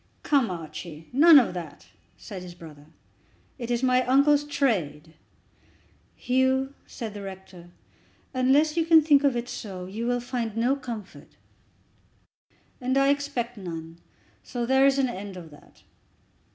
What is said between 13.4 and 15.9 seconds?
none, so there is an end of that.